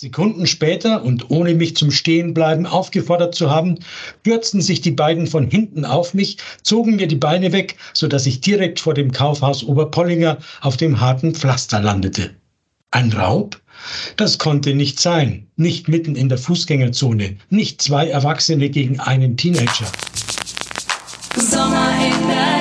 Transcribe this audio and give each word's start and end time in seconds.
Sekunden 0.00 0.46
später 0.46 1.02
und 1.02 1.28
ohne 1.28 1.54
mich 1.54 1.74
zum 1.74 1.90
Stehenbleiben 1.90 2.66
aufgefordert 2.66 3.34
zu 3.34 3.50
haben, 3.50 3.80
stürzten 4.20 4.60
sich 4.60 4.80
die 4.80 4.92
beiden 4.92 5.26
von 5.26 5.50
hinten 5.50 5.84
auf 5.84 6.14
mich, 6.14 6.36
zogen 6.62 6.94
mir 6.94 7.08
die 7.08 7.16
Beine 7.16 7.50
weg, 7.50 7.74
so 7.94 8.06
dass 8.06 8.24
ich 8.24 8.40
direkt 8.40 8.78
vor 8.78 8.94
dem 8.94 9.10
Kaufhaus 9.10 9.64
Oberpollinger 9.64 10.38
auf 10.60 10.76
dem 10.76 11.00
harten 11.00 11.34
Pflaster 11.34 11.80
landete. 11.80 12.30
Ein 12.92 13.12
Raub? 13.12 13.60
Das 14.14 14.38
konnte 14.38 14.72
nicht 14.72 15.00
sein. 15.00 15.48
Nicht 15.56 15.88
mitten 15.88 16.14
in 16.14 16.28
der 16.28 16.38
Fußgängerzone. 16.38 17.36
Nicht 17.50 17.82
zwei 17.82 18.06
Erwachsene 18.06 18.70
gegen 18.70 19.00
einen 19.00 19.36
Teenager. 19.36 19.90
Sommer 21.34 21.90
in 22.06 22.24
Berlin, 22.24 22.57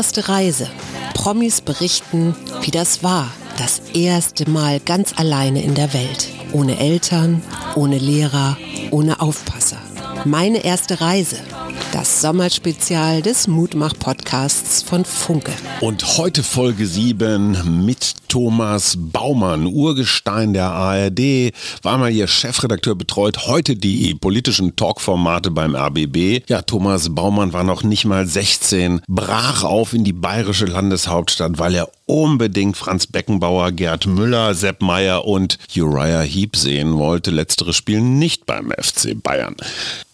erste 0.00 0.30
Reise. 0.30 0.66
Promis 1.12 1.60
berichten, 1.60 2.34
wie 2.62 2.70
das 2.70 3.02
war. 3.02 3.30
Das 3.58 3.82
erste 3.92 4.48
Mal 4.48 4.80
ganz 4.80 5.12
alleine 5.18 5.62
in 5.62 5.74
der 5.74 5.92
Welt. 5.92 6.28
Ohne 6.54 6.78
Eltern, 6.78 7.42
ohne 7.74 7.98
Lehrer, 7.98 8.56
ohne 8.92 9.20
Aufpasser. 9.20 9.76
Meine 10.24 10.64
erste 10.64 11.02
Reise. 11.02 11.36
Das 11.92 12.22
Sommerspezial 12.22 13.20
des 13.20 13.46
Mutmach-Podcasts 13.46 14.82
von 14.82 15.04
Funke. 15.04 15.52
Und 15.82 16.16
heute 16.16 16.42
Folge 16.42 16.86
7 16.86 17.84
mit 17.84 18.14
Thomas 18.30 18.96
Baumann, 18.96 19.66
Urgestein 19.66 20.52
der 20.52 20.70
ARD, 20.70 21.52
war 21.82 21.98
mal 21.98 22.12
ihr 22.12 22.28
Chefredakteur, 22.28 22.94
betreut 22.94 23.48
heute 23.48 23.74
die 23.74 24.14
politischen 24.14 24.76
Talkformate 24.76 25.50
beim 25.50 25.74
RBB. 25.74 26.48
Ja, 26.48 26.62
Thomas 26.62 27.12
Baumann 27.12 27.52
war 27.52 27.64
noch 27.64 27.82
nicht 27.82 28.04
mal 28.04 28.28
16, 28.28 29.00
brach 29.08 29.64
auf 29.64 29.94
in 29.94 30.04
die 30.04 30.12
bayerische 30.12 30.66
Landeshauptstadt, 30.66 31.58
weil 31.58 31.74
er 31.74 31.90
unbedingt 32.06 32.76
Franz 32.76 33.08
Beckenbauer, 33.08 33.72
Gerd 33.72 34.06
Müller, 34.06 34.54
Sepp 34.54 34.80
Meyer 34.80 35.24
und 35.24 35.58
Uriah 35.76 36.22
Heep 36.22 36.54
sehen 36.54 36.98
wollte. 36.98 37.32
Letztere 37.32 37.72
spielen 37.72 38.20
nicht 38.20 38.46
beim 38.46 38.70
FC 38.70 39.20
Bayern. 39.20 39.56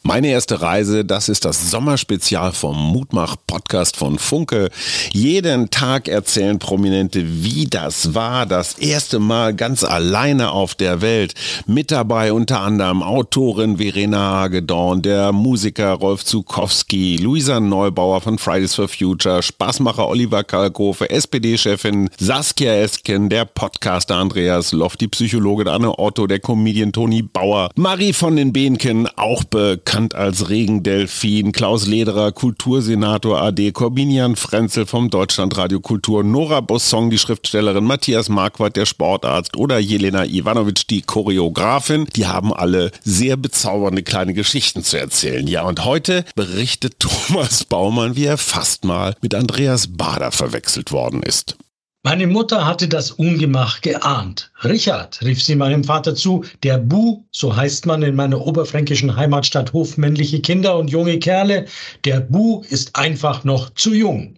Meine 0.06 0.28
erste 0.28 0.62
Reise, 0.62 1.04
das 1.04 1.28
ist 1.28 1.44
das 1.44 1.68
Sommerspezial 1.68 2.52
vom 2.52 2.76
Mutmach-Podcast 2.92 3.96
von 3.96 4.20
Funke. 4.20 4.70
Jeden 5.12 5.68
Tag 5.70 6.06
erzählen 6.06 6.60
Prominente, 6.60 7.24
wie 7.42 7.66
das 7.66 8.05
war. 8.14 8.46
Das 8.46 8.78
erste 8.78 9.18
Mal 9.18 9.54
ganz 9.54 9.84
alleine 9.84 10.52
auf 10.52 10.74
der 10.74 11.00
Welt. 11.00 11.34
Mit 11.66 11.90
dabei 11.90 12.32
unter 12.32 12.60
anderem 12.60 13.02
Autorin 13.02 13.78
Verena 13.78 14.18
Hagedorn, 14.18 15.02
der 15.02 15.32
Musiker 15.32 15.92
Rolf 15.92 16.24
Zukowski, 16.24 17.16
Luisa 17.16 17.60
Neubauer 17.60 18.20
von 18.20 18.38
Fridays 18.38 18.74
for 18.74 18.88
Future, 18.88 19.42
Spaßmacher 19.42 20.08
Oliver 20.08 20.44
Kalkofe, 20.44 21.10
SPD-Chefin 21.10 22.10
Saskia 22.18 22.74
Esken, 22.74 23.28
der 23.28 23.44
Podcaster 23.44 24.16
Andreas 24.16 24.72
Loft, 24.72 25.00
die 25.00 25.08
Psychologin 25.08 25.68
Anne 25.68 25.98
Otto, 25.98 26.26
der 26.26 26.40
Comedian 26.40 26.92
Toni 26.92 27.22
Bauer, 27.22 27.70
Marie 27.74 28.12
von 28.12 28.36
den 28.36 28.52
Behnken, 28.52 29.08
auch 29.16 29.44
bekannt 29.44 29.96
bekannt 29.96 30.14
als 30.14 30.48
Regendelfin, 30.50 31.52
Klaus 31.52 31.86
Lederer, 31.86 32.32
Kultursenator 32.32 33.40
AD, 33.40 33.72
Corbinian 33.72 34.36
Frenzel 34.36 34.84
vom 34.84 35.10
Deutschlandradio 35.10 35.80
Kultur, 35.80 36.22
Nora 36.22 36.60
Bossong, 36.60 37.08
die 37.08 37.18
Schriftstellerin, 37.18 37.84
Matthias 37.96 38.28
Marquardt, 38.28 38.76
der 38.76 38.84
Sportarzt 38.84 39.56
oder 39.56 39.78
Jelena 39.78 40.26
Ivanovic, 40.26 40.86
die 40.86 41.00
Choreografin. 41.00 42.04
Die 42.14 42.26
haben 42.26 42.52
alle 42.52 42.90
sehr 43.02 43.38
bezaubernde 43.38 44.02
kleine 44.02 44.34
Geschichten 44.34 44.82
zu 44.84 44.98
erzählen. 44.98 45.46
Ja, 45.46 45.62
und 45.62 45.86
heute 45.86 46.26
berichtet 46.34 46.96
Thomas 47.00 47.64
Baumann, 47.64 48.14
wie 48.14 48.26
er 48.26 48.36
fast 48.36 48.84
mal 48.84 49.14
mit 49.22 49.34
Andreas 49.34 49.96
Bader 49.96 50.30
verwechselt 50.30 50.92
worden 50.92 51.22
ist. 51.22 51.56
Meine 52.02 52.26
Mutter 52.26 52.66
hatte 52.66 52.86
das 52.86 53.12
Ungemach 53.12 53.80
geahnt. 53.80 54.52
Richard, 54.62 55.18
rief 55.22 55.42
sie 55.42 55.56
meinem 55.56 55.82
Vater 55.82 56.14
zu, 56.14 56.44
der 56.64 56.76
Bu, 56.76 57.24
so 57.30 57.56
heißt 57.56 57.86
man 57.86 58.02
in 58.02 58.14
meiner 58.14 58.46
oberfränkischen 58.46 59.16
Heimatstadt 59.16 59.72
hofmännliche 59.72 60.40
Kinder 60.42 60.76
und 60.76 60.88
junge 60.88 61.18
Kerle, 61.18 61.64
der 62.04 62.20
Bu 62.20 62.62
ist 62.68 62.94
einfach 62.94 63.44
noch 63.44 63.70
zu 63.70 63.94
jung. 63.94 64.36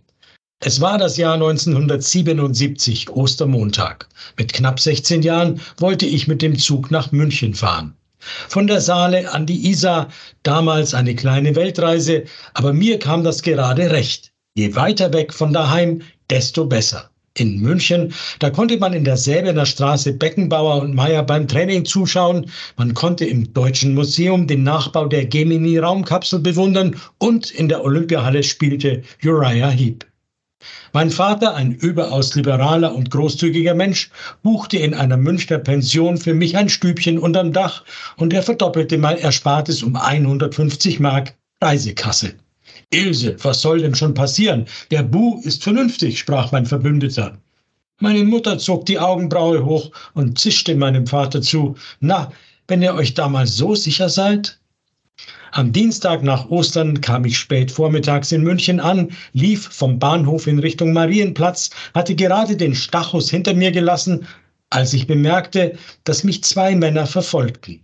Es 0.60 0.80
war 0.80 0.98
das 0.98 1.16
Jahr 1.16 1.34
1977, 1.34 3.10
Ostermontag. 3.10 4.08
Mit 4.36 4.52
knapp 4.52 4.80
16 4.80 5.22
Jahren 5.22 5.60
wollte 5.76 6.04
ich 6.04 6.26
mit 6.26 6.42
dem 6.42 6.58
Zug 6.58 6.90
nach 6.90 7.12
München 7.12 7.54
fahren. 7.54 7.94
Von 8.18 8.66
der 8.66 8.80
Saale 8.80 9.32
an 9.32 9.46
die 9.46 9.70
Isar, 9.70 10.08
damals 10.42 10.94
eine 10.94 11.14
kleine 11.14 11.54
Weltreise, 11.54 12.24
aber 12.54 12.72
mir 12.72 12.98
kam 12.98 13.22
das 13.22 13.42
gerade 13.42 13.92
recht. 13.92 14.32
Je 14.56 14.74
weiter 14.74 15.12
weg 15.12 15.32
von 15.32 15.52
daheim, 15.52 16.02
desto 16.28 16.66
besser 16.66 17.08
in 17.34 17.60
München. 17.60 18.12
Da 18.40 18.50
konnte 18.50 18.78
man 18.78 18.94
in 18.94 19.04
der 19.04 19.16
Säbener 19.16 19.64
Straße 19.64 20.12
Beckenbauer 20.14 20.82
und 20.82 20.92
Meyer 20.92 21.22
beim 21.22 21.46
Training 21.46 21.84
zuschauen. 21.84 22.50
Man 22.76 22.94
konnte 22.94 23.24
im 23.24 23.54
Deutschen 23.54 23.94
Museum 23.94 24.48
den 24.48 24.64
Nachbau 24.64 25.06
der 25.06 25.24
Gemini-Raumkapsel 25.26 26.40
bewundern 26.40 26.96
und 27.18 27.52
in 27.52 27.68
der 27.68 27.84
Olympiahalle 27.84 28.42
spielte 28.42 29.02
Uriah 29.24 29.70
Heep. 29.70 30.07
Mein 30.92 31.10
Vater, 31.10 31.54
ein 31.54 31.72
überaus 31.72 32.34
liberaler 32.34 32.94
und 32.94 33.10
großzügiger 33.10 33.74
Mensch, 33.74 34.10
buchte 34.42 34.78
in 34.78 34.94
einer 34.94 35.16
Münchner 35.16 35.58
Pension 35.58 36.16
für 36.16 36.34
mich 36.34 36.56
ein 36.56 36.68
Stübchen 36.68 37.18
unterm 37.18 37.52
Dach 37.52 37.84
und 38.16 38.32
er 38.32 38.42
verdoppelte 38.42 38.98
mein 38.98 39.18
Erspartes 39.18 39.82
um 39.82 39.96
150 39.96 41.00
Mark 41.00 41.34
Reisekasse. 41.60 42.34
Ilse, 42.90 43.36
was 43.42 43.60
soll 43.60 43.80
denn 43.80 43.94
schon 43.94 44.14
passieren? 44.14 44.66
Der 44.90 45.02
Bu 45.02 45.40
ist 45.42 45.62
vernünftig, 45.62 46.18
sprach 46.18 46.52
mein 46.52 46.66
Verbündeter. 46.66 47.38
Meine 48.00 48.24
Mutter 48.24 48.58
zog 48.58 48.86
die 48.86 48.98
Augenbraue 48.98 49.64
hoch 49.64 49.90
und 50.14 50.38
zischte 50.38 50.74
meinem 50.74 51.06
Vater 51.06 51.42
zu. 51.42 51.74
Na, 52.00 52.32
wenn 52.68 52.82
ihr 52.82 52.94
euch 52.94 53.14
damals 53.14 53.56
so 53.56 53.74
sicher 53.74 54.08
seid? 54.08 54.57
Am 55.52 55.72
Dienstag 55.72 56.22
nach 56.22 56.50
Ostern 56.50 57.00
kam 57.00 57.24
ich 57.24 57.38
spät 57.38 57.70
vormittags 57.70 58.32
in 58.32 58.42
München 58.42 58.80
an, 58.80 59.10
lief 59.32 59.68
vom 59.68 59.98
Bahnhof 59.98 60.46
in 60.46 60.58
Richtung 60.58 60.92
Marienplatz, 60.92 61.70
hatte 61.94 62.14
gerade 62.14 62.56
den 62.56 62.74
Stachus 62.74 63.30
hinter 63.30 63.54
mir 63.54 63.72
gelassen, 63.72 64.26
als 64.70 64.92
ich 64.92 65.06
bemerkte, 65.06 65.78
dass 66.04 66.24
mich 66.24 66.44
zwei 66.44 66.74
Männer 66.74 67.06
verfolgten. 67.06 67.80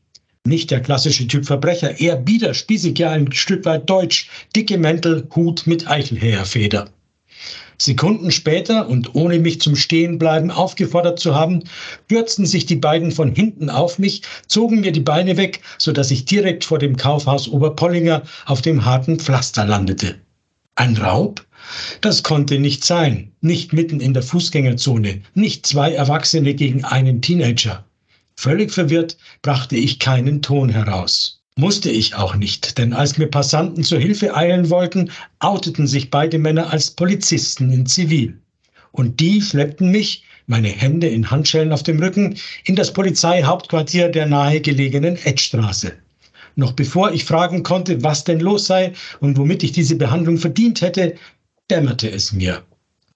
Nicht 0.46 0.70
der 0.70 0.80
klassische 0.80 1.26
Typ 1.26 1.46
Verbrecher, 1.46 1.98
eher 2.00 2.16
bieder, 2.16 2.52
spießig, 2.52 2.98
ja 2.98 3.10
ein 3.10 3.32
Stück 3.32 3.64
weit 3.64 3.88
deutsch, 3.88 4.28
dicke 4.54 4.76
Mäntel, 4.76 5.26
Hut 5.34 5.66
mit 5.66 5.88
Eichelhäherfeder. 5.88 6.90
Sekunden 7.78 8.30
später 8.30 8.88
und 8.88 9.14
ohne 9.14 9.38
mich 9.38 9.60
zum 9.60 9.76
Stehenbleiben 9.76 10.50
aufgefordert 10.50 11.18
zu 11.18 11.34
haben, 11.34 11.64
stürzten 12.06 12.46
sich 12.46 12.66
die 12.66 12.76
beiden 12.76 13.10
von 13.12 13.34
hinten 13.34 13.70
auf 13.70 13.98
mich, 13.98 14.22
zogen 14.46 14.80
mir 14.80 14.92
die 14.92 15.00
Beine 15.00 15.36
weg, 15.36 15.60
so 15.78 15.92
dass 15.92 16.10
ich 16.10 16.24
direkt 16.24 16.64
vor 16.64 16.78
dem 16.78 16.96
Kaufhaus 16.96 17.48
Oberpollinger 17.48 18.22
auf 18.46 18.62
dem 18.62 18.84
harten 18.84 19.18
Pflaster 19.18 19.64
landete. 19.64 20.16
Ein 20.76 20.96
Raub? 20.96 21.44
Das 22.00 22.22
konnte 22.22 22.58
nicht 22.58 22.84
sein. 22.84 23.32
Nicht 23.40 23.72
mitten 23.72 24.00
in 24.00 24.12
der 24.12 24.22
Fußgängerzone. 24.22 25.22
Nicht 25.34 25.66
zwei 25.66 25.92
Erwachsene 25.92 26.54
gegen 26.54 26.84
einen 26.84 27.22
Teenager. 27.22 27.84
Völlig 28.36 28.72
verwirrt 28.72 29.16
brachte 29.42 29.76
ich 29.76 29.98
keinen 29.98 30.42
Ton 30.42 30.68
heraus. 30.68 31.43
Musste 31.56 31.88
ich 31.88 32.16
auch 32.16 32.34
nicht, 32.34 32.78
denn 32.78 32.92
als 32.92 33.16
mir 33.16 33.28
Passanten 33.28 33.84
zur 33.84 34.00
Hilfe 34.00 34.34
eilen 34.34 34.70
wollten, 34.70 35.12
outeten 35.38 35.86
sich 35.86 36.10
beide 36.10 36.36
Männer 36.36 36.72
als 36.72 36.90
Polizisten 36.90 37.70
in 37.70 37.86
Zivil. 37.86 38.40
Und 38.90 39.20
die 39.20 39.40
schleppten 39.40 39.92
mich, 39.92 40.24
meine 40.46 40.68
Hände 40.68 41.06
in 41.06 41.30
Handschellen 41.30 41.72
auf 41.72 41.84
dem 41.84 42.00
Rücken, 42.00 42.36
in 42.64 42.74
das 42.74 42.92
Polizeihauptquartier 42.92 44.08
der 44.08 44.26
nahegelegenen 44.26 45.16
Edstraße. 45.16 45.92
Noch 46.56 46.72
bevor 46.72 47.12
ich 47.12 47.24
fragen 47.24 47.62
konnte, 47.62 48.02
was 48.02 48.24
denn 48.24 48.40
los 48.40 48.66
sei 48.66 48.92
und 49.20 49.36
womit 49.36 49.62
ich 49.62 49.70
diese 49.70 49.94
Behandlung 49.94 50.38
verdient 50.38 50.80
hätte, 50.80 51.14
dämmerte 51.70 52.10
es 52.10 52.32
mir. 52.32 52.64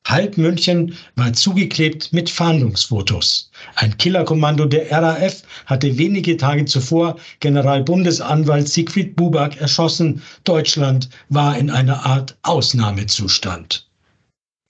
Halb 0.08 0.38
München 0.38 0.94
war 1.16 1.34
zugeklebt 1.34 2.14
mit 2.14 2.30
Fahndungsfotos. 2.30 3.50
Ein 3.74 3.98
Killerkommando 3.98 4.64
der 4.64 4.90
RAF 4.90 5.42
hatte 5.66 5.98
wenige 5.98 6.38
Tage 6.38 6.64
zuvor 6.64 7.16
Generalbundesanwalt 7.40 8.68
Siegfried 8.68 9.16
Buback 9.16 9.60
erschossen. 9.60 10.22
Deutschland 10.44 11.10
war 11.28 11.58
in 11.58 11.68
einer 11.68 12.06
Art 12.06 12.38
Ausnahmezustand. 12.42 13.87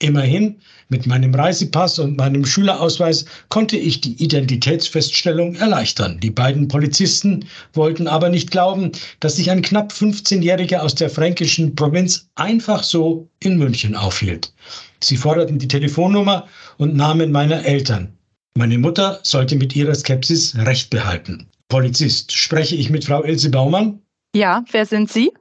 Immerhin, 0.01 0.61
mit 0.87 1.05
meinem 1.05 1.35
Reisepass 1.35 1.99
und 1.99 2.17
meinem 2.17 2.45
Schülerausweis 2.45 3.25
konnte 3.49 3.75
ich 3.75 3.99
die 3.99 4.23
Identitätsfeststellung 4.23 5.55
erleichtern. 5.55 6.19
Die 6.21 6.31
beiden 6.31 6.69
Polizisten 6.69 7.45
wollten 7.73 8.07
aber 8.07 8.29
nicht 8.29 8.49
glauben, 8.49 8.93
dass 9.19 9.35
sich 9.35 9.51
ein 9.51 9.61
knapp 9.61 9.91
15-Jähriger 9.91 10.79
aus 10.79 10.95
der 10.95 11.09
fränkischen 11.09 11.75
Provinz 11.75 12.29
einfach 12.35 12.83
so 12.83 13.27
in 13.41 13.57
München 13.57 13.93
aufhielt. 13.93 14.53
Sie 15.01 15.17
forderten 15.17 15.59
die 15.59 15.67
Telefonnummer 15.67 16.47
und 16.77 16.95
Namen 16.95 17.33
meiner 17.33 17.65
Eltern. 17.65 18.17
Meine 18.55 18.77
Mutter 18.77 19.19
sollte 19.23 19.57
mit 19.57 19.75
ihrer 19.75 19.95
Skepsis 19.95 20.55
Recht 20.57 20.89
behalten. 20.89 21.47
Polizist, 21.67 22.31
spreche 22.31 22.75
ich 22.75 22.89
mit 22.89 23.05
Frau 23.05 23.23
Ilse 23.23 23.49
Baumann? 23.49 24.01
Ja, 24.33 24.63
wer 24.71 24.85
sind 24.85 25.11
Sie? 25.11 25.31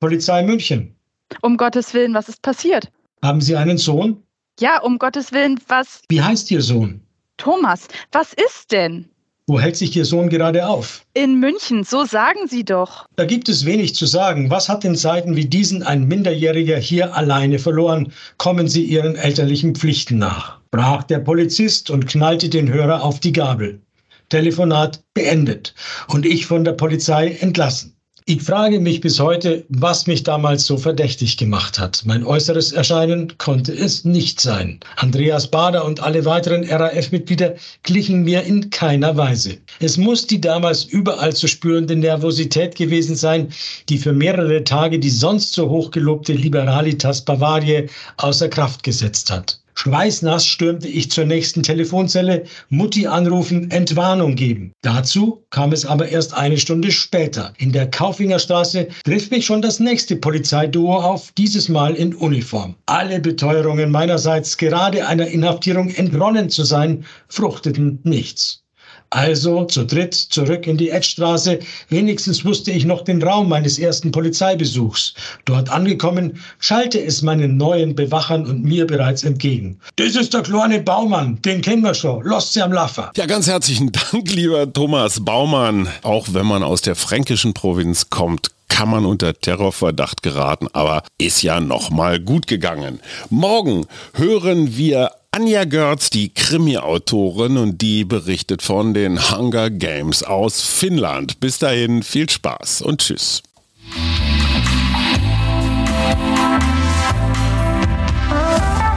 Polizei 0.00 0.42
München. 0.42 0.94
Um 1.42 1.56
Gottes 1.56 1.94
Willen, 1.94 2.12
was 2.12 2.28
ist 2.28 2.42
passiert? 2.42 2.90
Haben 3.22 3.40
Sie 3.40 3.56
einen 3.56 3.76
Sohn? 3.76 4.22
Ja, 4.60 4.80
um 4.80 4.98
Gottes 4.98 5.32
Willen, 5.32 5.60
was? 5.68 6.02
Wie 6.08 6.22
heißt 6.22 6.50
Ihr 6.50 6.62
Sohn? 6.62 7.02
Thomas, 7.36 7.86
was 8.12 8.32
ist 8.32 8.72
denn? 8.72 9.10
Wo 9.46 9.58
hält 9.58 9.76
sich 9.76 9.94
Ihr 9.96 10.04
Sohn 10.04 10.28
gerade 10.28 10.66
auf? 10.66 11.04
In 11.12 11.40
München, 11.40 11.84
so 11.84 12.04
sagen 12.04 12.46
Sie 12.46 12.64
doch. 12.64 13.06
Da 13.16 13.24
gibt 13.24 13.48
es 13.48 13.66
wenig 13.66 13.94
zu 13.94 14.06
sagen. 14.06 14.48
Was 14.48 14.68
hat 14.68 14.84
in 14.84 14.94
Zeiten 14.94 15.36
wie 15.36 15.46
diesen 15.46 15.82
ein 15.82 16.06
Minderjähriger 16.06 16.78
hier 16.78 17.14
alleine 17.14 17.58
verloren? 17.58 18.12
Kommen 18.38 18.68
Sie 18.68 18.84
Ihren 18.84 19.16
elterlichen 19.16 19.74
Pflichten 19.74 20.18
nach. 20.18 20.60
Brach 20.70 21.02
der 21.02 21.18
Polizist 21.18 21.90
und 21.90 22.06
knallte 22.06 22.48
den 22.48 22.72
Hörer 22.72 23.02
auf 23.02 23.20
die 23.20 23.32
Gabel. 23.32 23.82
Telefonat 24.28 25.02
beendet 25.12 25.74
und 26.08 26.24
ich 26.24 26.46
von 26.46 26.64
der 26.64 26.72
Polizei 26.72 27.36
entlassen. 27.40 27.96
Ich 28.26 28.42
frage 28.42 28.80
mich 28.80 29.00
bis 29.00 29.18
heute, 29.18 29.64
was 29.70 30.06
mich 30.06 30.22
damals 30.22 30.66
so 30.66 30.76
verdächtig 30.76 31.38
gemacht 31.38 31.78
hat. 31.78 32.02
Mein 32.04 32.24
äußeres 32.24 32.72
Erscheinen 32.72 33.36
konnte 33.38 33.72
es 33.72 34.04
nicht 34.04 34.40
sein. 34.40 34.78
Andreas 34.96 35.50
Bader 35.50 35.84
und 35.86 36.00
alle 36.00 36.24
weiteren 36.26 36.64
RAF-Mitglieder 36.64 37.54
glichen 37.82 38.22
mir 38.22 38.42
in 38.42 38.68
keiner 38.68 39.16
Weise. 39.16 39.56
Es 39.80 39.96
muss 39.96 40.26
die 40.26 40.40
damals 40.40 40.84
überall 40.84 41.34
zu 41.34 41.48
spürende 41.48 41.96
Nervosität 41.96 42.74
gewesen 42.74 43.16
sein, 43.16 43.48
die 43.88 43.98
für 43.98 44.12
mehrere 44.12 44.64
Tage 44.64 44.98
die 44.98 45.10
sonst 45.10 45.54
so 45.54 45.70
hochgelobte 45.70 46.34
Liberalitas 46.34 47.24
Bavaria 47.24 47.84
außer 48.18 48.48
Kraft 48.48 48.82
gesetzt 48.82 49.30
hat. 49.30 49.60
Schweißnass 49.82 50.44
stürmte 50.44 50.88
ich 50.88 51.10
zur 51.10 51.24
nächsten 51.24 51.62
Telefonzelle, 51.62 52.44
Mutti 52.68 53.06
anrufen, 53.06 53.70
Entwarnung 53.70 54.34
geben. 54.36 54.72
Dazu 54.82 55.42
kam 55.48 55.72
es 55.72 55.86
aber 55.86 56.10
erst 56.10 56.34
eine 56.34 56.58
Stunde 56.58 56.90
später. 56.90 57.54
In 57.56 57.72
der 57.72 57.90
Kaufingerstraße 57.90 58.88
trifft 59.04 59.30
mich 59.30 59.46
schon 59.46 59.62
das 59.62 59.80
nächste 59.80 60.16
Polizeiduo 60.16 60.96
auf, 60.96 61.32
dieses 61.32 61.70
Mal 61.70 61.94
in 61.94 62.14
Uniform. 62.14 62.74
Alle 62.84 63.20
Beteuerungen 63.20 63.90
meinerseits, 63.90 64.58
gerade 64.58 65.06
einer 65.06 65.28
Inhaftierung 65.28 65.88
entronnen 65.88 66.50
zu 66.50 66.64
sein, 66.64 67.06
fruchteten 67.28 68.00
nichts. 68.02 68.62
Also 69.10 69.64
zu 69.64 69.84
dritt 69.84 70.14
zurück 70.14 70.68
in 70.68 70.76
die 70.76 70.90
Edstraße. 70.90 71.58
Wenigstens 71.88 72.44
wusste 72.44 72.70
ich 72.70 72.84
noch 72.84 73.02
den 73.02 73.20
Raum 73.20 73.48
meines 73.48 73.78
ersten 73.78 74.12
Polizeibesuchs. 74.12 75.14
Dort 75.46 75.68
angekommen, 75.68 76.40
schallte 76.60 77.02
es 77.02 77.20
meinen 77.20 77.56
neuen 77.56 77.96
Bewachern 77.96 78.46
und 78.46 78.62
mir 78.62 78.86
bereits 78.86 79.24
entgegen. 79.24 79.80
Das 79.96 80.14
ist 80.14 80.32
der 80.32 80.42
kleine 80.42 80.80
Baumann, 80.80 81.42
den 81.42 81.60
kennen 81.60 81.82
wir 81.82 81.94
schon. 81.94 82.22
Lost 82.24 82.52
sie 82.52 82.62
am 82.62 82.72
Laffer. 82.72 83.10
Ja, 83.16 83.26
ganz 83.26 83.48
herzlichen 83.48 83.90
Dank, 83.90 84.32
lieber 84.32 84.72
Thomas 84.72 85.24
Baumann. 85.24 85.88
Auch 86.02 86.28
wenn 86.30 86.46
man 86.46 86.62
aus 86.62 86.82
der 86.82 86.94
fränkischen 86.94 87.52
Provinz 87.52 88.10
kommt, 88.10 88.52
kann 88.68 88.88
man 88.88 89.04
unter 89.04 89.34
Terrorverdacht 89.34 90.22
geraten, 90.22 90.68
aber 90.72 91.02
ist 91.18 91.42
ja 91.42 91.60
nochmal 91.60 92.20
gut 92.20 92.46
gegangen. 92.46 93.00
Morgen 93.28 93.86
hören 94.14 94.76
wir 94.76 95.10
Anja 95.40 95.64
Görz, 95.64 96.10
die 96.10 96.34
Krimi-Autorin 96.34 97.56
und 97.56 97.80
die 97.80 98.04
berichtet 98.04 98.60
von 98.60 98.92
den 98.92 99.18
Hunger 99.30 99.70
Games 99.70 100.22
aus 100.22 100.60
Finnland. 100.60 101.40
Bis 101.40 101.58
dahin 101.58 102.02
viel 102.02 102.28
Spaß 102.28 102.82
und 102.82 103.00
tschüss. 103.00 103.42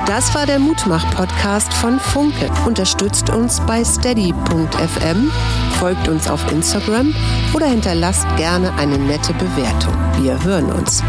Das 0.05 0.35
war 0.35 0.45
der 0.45 0.59
Mutmach-Podcast 0.59 1.73
von 1.75 1.97
Funke. 1.97 2.51
Unterstützt 2.67 3.29
uns 3.29 3.61
bei 3.65 3.81
steady.fm, 3.85 5.31
folgt 5.79 6.09
uns 6.09 6.27
auf 6.27 6.51
Instagram 6.51 7.15
oder 7.53 7.67
hinterlasst 7.67 8.27
gerne 8.35 8.73
eine 8.73 8.97
nette 8.97 9.33
Bewertung. 9.35 9.93
Wir 10.21 10.43
hören 10.43 10.73
uns. 10.73 11.01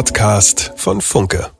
Podcast 0.00 0.72
von 0.76 1.02
Funke. 1.02 1.59